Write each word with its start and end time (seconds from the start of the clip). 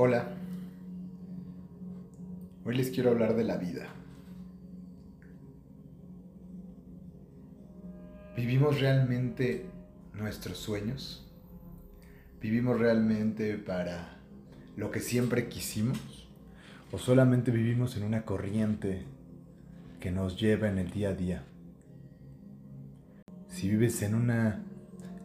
Hola. 0.00 0.28
Hoy 2.64 2.76
les 2.76 2.92
quiero 2.92 3.10
hablar 3.10 3.34
de 3.34 3.42
la 3.42 3.56
vida. 3.56 3.88
¿Vivimos 8.36 8.80
realmente 8.80 9.66
nuestros 10.14 10.58
sueños? 10.58 11.28
¿Vivimos 12.40 12.78
realmente 12.78 13.58
para 13.58 14.20
lo 14.76 14.92
que 14.92 15.00
siempre 15.00 15.48
quisimos? 15.48 16.28
¿O 16.92 16.98
solamente 16.98 17.50
vivimos 17.50 17.96
en 17.96 18.04
una 18.04 18.24
corriente 18.24 19.02
que 19.98 20.12
nos 20.12 20.40
lleva 20.40 20.68
en 20.68 20.78
el 20.78 20.92
día 20.92 21.08
a 21.08 21.14
día? 21.14 21.44
Si 23.48 23.68
vives 23.68 24.00
en 24.02 24.14
una 24.14 24.62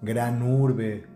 gran 0.02 0.42
urbe, 0.42 1.13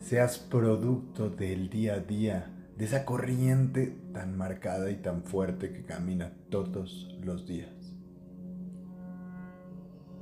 seas 0.00 0.38
producto 0.38 1.30
del 1.30 1.68
día 1.68 1.94
a 1.94 2.00
día, 2.00 2.50
de 2.76 2.86
esa 2.86 3.04
corriente 3.04 3.98
tan 4.12 4.36
marcada 4.36 4.90
y 4.90 4.96
tan 4.96 5.22
fuerte 5.22 5.72
que 5.72 5.84
camina 5.84 6.32
todos 6.48 7.16
los 7.22 7.46
días. 7.46 7.70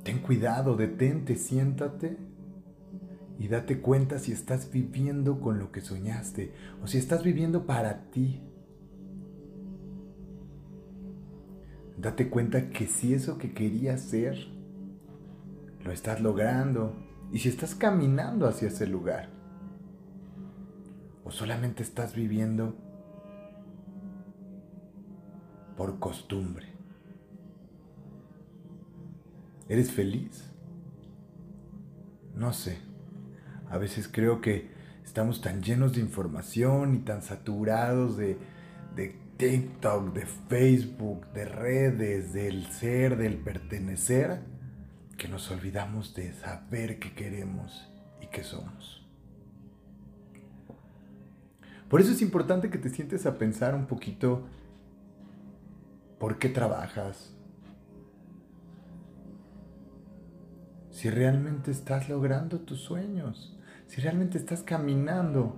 Ten 0.03 0.19
cuidado, 0.19 0.75
detente, 0.75 1.35
siéntate 1.35 2.17
y 3.37 3.47
date 3.47 3.79
cuenta 3.79 4.19
si 4.19 4.33
estás 4.33 4.69
viviendo 4.69 5.39
con 5.39 5.59
lo 5.59 5.71
que 5.71 5.81
soñaste 5.81 6.53
o 6.83 6.87
si 6.87 6.97
estás 6.97 7.23
viviendo 7.23 7.65
para 7.65 8.11
ti. 8.11 8.41
Date 11.97 12.29
cuenta 12.29 12.69
que 12.69 12.87
si 12.87 13.13
eso 13.13 13.37
que 13.37 13.53
querías 13.53 14.01
ser 14.01 14.37
lo 15.83 15.91
estás 15.91 16.21
logrando 16.21 16.93
y 17.31 17.39
si 17.39 17.49
estás 17.49 17.75
caminando 17.75 18.47
hacia 18.47 18.67
ese 18.67 18.87
lugar. 18.87 19.38
O 21.29 21.31
solamente 21.31 21.83
estás 21.83 22.15
viviendo 22.15 22.75
por 25.77 25.99
costumbre. 25.99 26.65
¿Eres 29.67 29.91
feliz? 29.91 30.49
No 32.33 32.51
sé. 32.51 32.79
A 33.69 33.77
veces 33.77 34.09
creo 34.11 34.41
que 34.41 34.71
estamos 35.05 35.39
tan 35.39 35.61
llenos 35.61 35.93
de 35.93 36.01
información 36.01 36.95
y 36.95 36.99
tan 37.01 37.21
saturados 37.21 38.17
de, 38.17 38.39
de 38.95 39.15
TikTok, 39.37 40.11
de 40.15 40.25
Facebook, 40.25 41.27
de 41.31 41.45
redes, 41.45 42.33
del 42.33 42.65
ser, 42.71 43.17
del 43.17 43.37
pertenecer, 43.37 44.39
que 45.15 45.27
nos 45.27 45.51
olvidamos 45.51 46.15
de 46.15 46.33
saber 46.33 46.97
qué 46.97 47.13
queremos 47.13 47.87
y 48.19 48.25
qué 48.31 48.43
somos. 48.43 49.07
Por 51.89 52.01
eso 52.01 52.11
es 52.11 52.21
importante 52.21 52.69
que 52.69 52.77
te 52.77 52.89
sientes 52.89 53.25
a 53.25 53.37
pensar 53.37 53.73
un 53.73 53.87
poquito 53.87 54.43
por 56.19 56.37
qué 56.37 56.49
trabajas, 56.49 57.35
si 60.91 61.09
realmente 61.09 61.71
estás 61.71 62.09
logrando 62.09 62.59
tus 62.59 62.81
sueños, 62.81 63.57
si 63.87 64.01
realmente 64.01 64.37
estás 64.37 64.61
caminando 64.61 65.55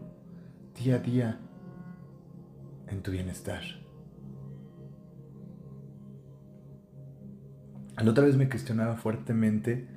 día 0.75 0.95
a 0.95 0.99
día 0.99 1.39
en 2.87 3.01
tu 3.01 3.11
bienestar. 3.11 3.61
La 7.97 8.09
otra 8.09 8.25
vez 8.25 8.37
me 8.37 8.47
cuestionaba 8.47 8.95
fuertemente 8.95 9.87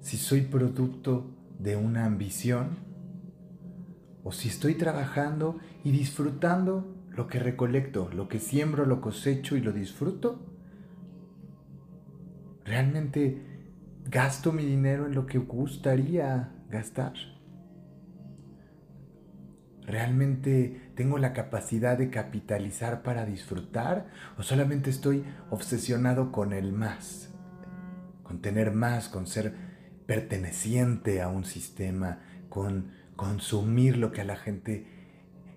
si 0.00 0.16
soy 0.16 0.42
producto 0.42 1.26
de 1.58 1.76
una 1.76 2.04
ambición 2.04 2.85
o 4.26 4.32
si 4.32 4.48
estoy 4.48 4.74
trabajando 4.74 5.60
y 5.84 5.92
disfrutando 5.92 6.96
lo 7.10 7.28
que 7.28 7.38
recolecto, 7.38 8.10
lo 8.12 8.26
que 8.26 8.40
siembro, 8.40 8.84
lo 8.84 9.00
cosecho 9.00 9.56
y 9.56 9.60
lo 9.60 9.70
disfruto. 9.70 10.44
Realmente 12.64 13.40
gasto 14.04 14.50
mi 14.50 14.64
dinero 14.64 15.06
en 15.06 15.14
lo 15.14 15.26
que 15.26 15.38
gustaría 15.38 16.52
gastar. 16.68 17.12
¿Realmente 19.82 20.90
tengo 20.96 21.18
la 21.18 21.32
capacidad 21.32 21.96
de 21.96 22.10
capitalizar 22.10 23.04
para 23.04 23.26
disfrutar 23.26 24.08
o 24.36 24.42
solamente 24.42 24.90
estoy 24.90 25.22
obsesionado 25.50 26.32
con 26.32 26.52
el 26.52 26.72
más? 26.72 27.32
Con 28.24 28.42
tener 28.42 28.72
más, 28.72 29.08
con 29.08 29.28
ser 29.28 29.54
perteneciente 30.04 31.22
a 31.22 31.28
un 31.28 31.44
sistema, 31.44 32.18
con 32.48 33.05
consumir 33.16 33.96
lo 33.96 34.12
que 34.12 34.20
a 34.20 34.24
la 34.24 34.36
gente 34.36 34.86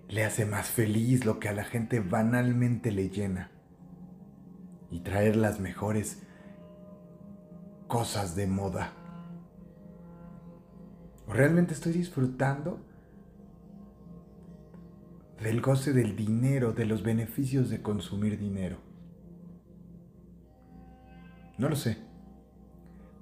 le 0.08 0.24
hace 0.24 0.44
más 0.44 0.68
feliz, 0.68 1.24
lo 1.24 1.38
que 1.38 1.48
a 1.48 1.52
la 1.52 1.64
gente 1.64 2.00
banalmente 2.00 2.90
le 2.90 3.10
llena 3.10 3.52
y 4.90 5.00
traer 5.00 5.36
las 5.36 5.60
mejores 5.60 6.22
cosas 7.86 8.34
de 8.34 8.46
moda? 8.46 8.92
¿O 11.26 11.32
realmente 11.32 11.74
estoy 11.74 11.92
disfrutando 11.92 12.80
del 15.40 15.60
goce 15.60 15.92
del 15.92 16.16
dinero, 16.16 16.72
de 16.72 16.86
los 16.86 17.02
beneficios 17.02 17.70
de 17.70 17.82
consumir 17.82 18.38
dinero? 18.38 18.78
No 21.56 21.68
lo 21.68 21.76
sé. 21.76 21.98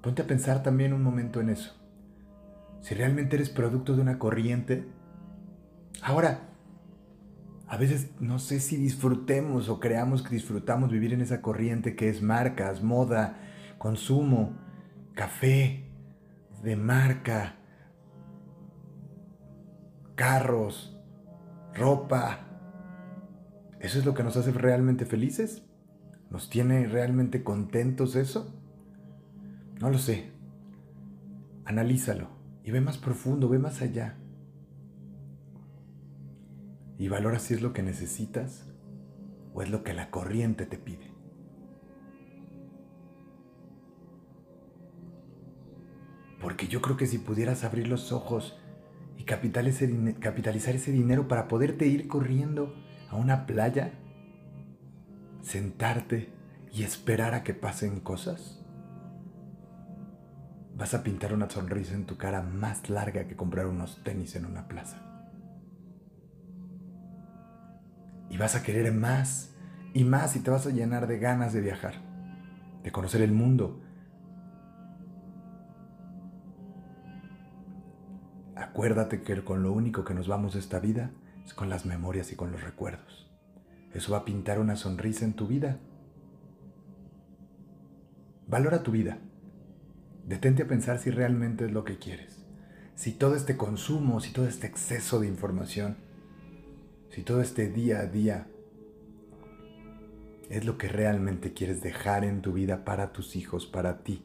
Ponte 0.01 0.21
a 0.21 0.27
pensar 0.27 0.63
también 0.63 0.93
un 0.93 1.03
momento 1.03 1.41
en 1.41 1.49
eso. 1.49 1.78
Si 2.81 2.95
realmente 2.95 3.35
eres 3.35 3.49
producto 3.49 3.95
de 3.95 4.01
una 4.01 4.19
corriente. 4.19 4.87
Ahora, 6.01 6.49
a 7.67 7.77
veces 7.77 8.11
no 8.19 8.39
sé 8.39 8.59
si 8.59 8.77
disfrutemos 8.77 9.69
o 9.69 9.79
creamos 9.79 10.23
que 10.23 10.33
disfrutamos 10.33 10.91
vivir 10.91 11.13
en 11.13 11.21
esa 11.21 11.41
corriente 11.41 11.95
que 11.95 12.09
es 12.09 12.21
marcas, 12.21 12.81
moda, 12.81 13.37
consumo, 13.77 14.57
café 15.13 15.85
de 16.63 16.75
marca, 16.75 17.57
carros, 20.15 20.97
ropa. 21.73 22.47
¿Eso 23.79 23.99
es 23.99 24.05
lo 24.05 24.13
que 24.13 24.23
nos 24.23 24.35
hace 24.35 24.51
realmente 24.51 25.05
felices? 25.05 25.63
¿Nos 26.29 26.49
tiene 26.49 26.87
realmente 26.87 27.43
contentos 27.43 28.15
eso? 28.15 28.53
No 29.79 29.89
lo 29.89 29.97
sé. 29.97 30.31
Analízalo 31.65 32.38
y 32.63 32.71
ve 32.71 32.81
más 32.81 32.97
profundo, 32.97 33.49
ve 33.49 33.59
más 33.59 33.81
allá. 33.81 34.17
Y 36.97 37.07
valora 37.07 37.39
si 37.39 37.53
es 37.53 37.61
lo 37.61 37.73
que 37.73 37.81
necesitas 37.81 38.65
o 39.53 39.61
es 39.61 39.69
lo 39.69 39.83
que 39.83 39.93
la 39.93 40.11
corriente 40.11 40.65
te 40.65 40.77
pide. 40.77 41.11
Porque 46.41 46.67
yo 46.67 46.81
creo 46.81 46.97
que 46.97 47.07
si 47.07 47.17
pudieras 47.17 47.63
abrir 47.63 47.87
los 47.87 48.11
ojos 48.11 48.57
y 49.17 49.23
capitalizar 49.23 50.75
ese 50.75 50.91
dinero 50.91 51.27
para 51.27 51.47
poderte 51.47 51.87
ir 51.87 52.07
corriendo 52.07 52.73
a 53.09 53.15
una 53.15 53.45
playa, 53.45 53.93
sentarte 55.41 56.29
y 56.71 56.83
esperar 56.83 57.33
a 57.33 57.43
que 57.43 57.53
pasen 57.53 57.99
cosas, 57.99 58.58
vas 60.79 60.95
a 60.95 61.03
pintar 61.03 61.33
una 61.33 61.49
sonrisa 61.49 61.93
en 61.93 62.05
tu 62.05 62.17
cara 62.17 62.41
más 62.41 62.89
larga 62.89 63.27
que 63.27 63.35
comprar 63.35 63.67
unos 63.67 64.03
tenis 64.03 64.35
en 64.35 64.45
una 64.45 64.67
plaza. 64.67 64.97
Y 68.31 68.37
vas 68.37 68.55
a 68.55 68.63
querer 68.63 68.91
más 68.93 69.53
y 69.93 70.03
más 70.05 70.35
y 70.35 70.39
te 70.39 70.49
vas 70.49 70.65
a 70.65 70.71
llenar 70.71 71.05
de 71.07 71.19
ganas 71.19 71.53
de 71.53 71.61
viajar, 71.61 71.93
de 72.81 72.91
conocer 72.91 73.21
el 73.21 73.33
mundo, 73.33 73.81
Acuérdate 78.59 79.23
que 79.23 79.43
con 79.43 79.63
lo 79.63 79.71
único 79.71 80.03
que 80.03 80.13
nos 80.13 80.27
vamos 80.27 80.53
de 80.53 80.59
esta 80.59 80.79
vida 80.79 81.11
es 81.45 81.53
con 81.53 81.69
las 81.69 81.85
memorias 81.85 82.31
y 82.31 82.35
con 82.35 82.51
los 82.51 82.61
recuerdos. 82.61 83.31
Eso 83.93 84.11
va 84.11 84.19
a 84.19 84.25
pintar 84.25 84.59
una 84.59 84.75
sonrisa 84.75 85.25
en 85.25 85.33
tu 85.33 85.47
vida. 85.47 85.79
Valora 88.47 88.83
tu 88.83 88.91
vida. 88.91 89.17
Detente 90.29 90.61
a 90.61 90.67
pensar 90.67 90.99
si 90.99 91.09
realmente 91.09 91.65
es 91.65 91.71
lo 91.71 91.83
que 91.83 91.97
quieres. 91.97 92.45
Si 92.93 93.13
todo 93.13 93.35
este 93.35 93.57
consumo, 93.57 94.19
si 94.19 94.31
todo 94.31 94.47
este 94.47 94.67
exceso 94.67 95.19
de 95.19 95.27
información, 95.27 95.97
si 97.09 97.23
todo 97.23 97.41
este 97.41 97.67
día 97.67 98.01
a 98.01 98.05
día 98.05 98.45
es 100.51 100.65
lo 100.65 100.77
que 100.77 100.87
realmente 100.87 101.53
quieres 101.53 101.81
dejar 101.81 102.23
en 102.25 102.43
tu 102.43 102.53
vida 102.53 102.85
para 102.85 103.11
tus 103.11 103.35
hijos, 103.35 103.65
para 103.65 104.03
ti, 104.03 104.23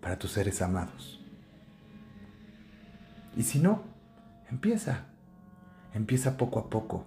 para 0.00 0.16
tus 0.16 0.30
seres 0.30 0.62
amados. 0.62 1.20
Y 3.36 3.42
si 3.42 3.58
no, 3.58 3.82
empieza. 4.48 5.06
Empieza 5.92 6.36
poco 6.36 6.60
a 6.60 6.70
poco. 6.70 7.04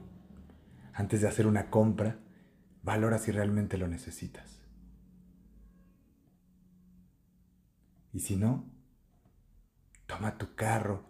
Antes 0.94 1.22
de 1.22 1.30
hacer 1.30 1.48
una 1.48 1.70
compra, 1.70 2.18
valora 2.84 3.18
si 3.18 3.32
realmente 3.32 3.78
lo 3.78 3.88
necesitas. 3.88 4.55
Y 8.16 8.22
si 8.22 8.38
no, 8.38 8.64
toma 10.08 10.38
tu 10.38 10.56
carro, 10.56 11.04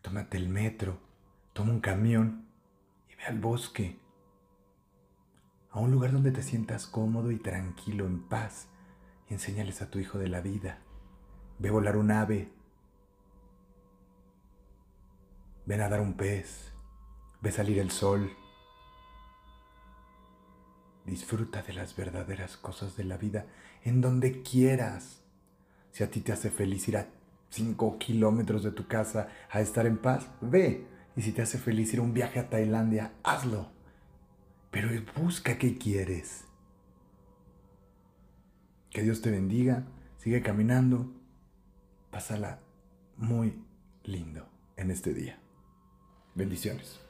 tómate 0.00 0.38
el 0.38 0.48
metro, 0.48 0.98
Toma 1.52 1.72
un 1.72 1.80
camión 1.80 2.46
y 3.10 3.14
ve 3.14 3.24
al 3.24 3.38
bosque, 3.38 4.00
a 5.70 5.80
un 5.80 5.90
lugar 5.90 6.12
donde 6.12 6.30
te 6.30 6.42
sientas 6.42 6.86
cómodo 6.86 7.30
y 7.30 7.36
tranquilo, 7.36 8.06
en 8.06 8.26
paz, 8.26 8.68
y 9.28 9.34
enséñales 9.34 9.82
a 9.82 9.90
tu 9.90 9.98
hijo 9.98 10.18
de 10.18 10.28
la 10.28 10.40
vida. 10.40 10.78
Ve 11.58 11.70
volar 11.70 11.98
un 11.98 12.10
ave, 12.10 12.50
ve 15.66 15.76
nadar 15.76 16.00
un 16.00 16.14
pez, 16.14 16.72
ve 17.42 17.52
salir 17.52 17.78
el 17.78 17.90
sol. 17.90 18.32
Disfruta 21.04 21.62
de 21.62 21.74
las 21.74 21.94
verdaderas 21.94 22.56
cosas 22.56 22.96
de 22.96 23.04
la 23.04 23.18
vida 23.18 23.44
en 23.84 24.00
donde 24.00 24.40
quieras. 24.40 25.21
Si 25.92 26.02
a 26.02 26.10
ti 26.10 26.20
te 26.20 26.32
hace 26.32 26.50
feliz 26.50 26.88
ir 26.88 26.96
a 26.96 27.06
5 27.50 27.98
kilómetros 27.98 28.62
de 28.64 28.72
tu 28.72 28.88
casa 28.88 29.28
a 29.50 29.60
estar 29.60 29.86
en 29.86 29.98
paz, 29.98 30.26
ve. 30.40 30.86
Y 31.14 31.22
si 31.22 31.32
te 31.32 31.42
hace 31.42 31.58
feliz 31.58 31.92
ir 31.92 32.00
a 32.00 32.02
un 32.02 32.14
viaje 32.14 32.40
a 32.40 32.48
Tailandia, 32.48 33.12
hazlo. 33.22 33.68
Pero 34.70 34.88
busca 35.14 35.58
qué 35.58 35.76
quieres. 35.76 36.44
Que 38.90 39.02
Dios 39.02 39.20
te 39.20 39.30
bendiga, 39.30 39.84
sigue 40.16 40.42
caminando, 40.42 41.12
pásala 42.10 42.60
muy 43.16 43.62
lindo 44.04 44.48
en 44.76 44.90
este 44.90 45.12
día. 45.12 45.38
Bendiciones. 46.34 47.00